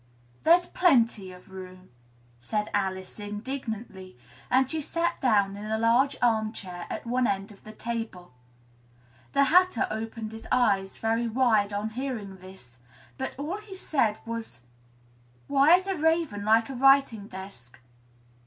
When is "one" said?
7.05-7.27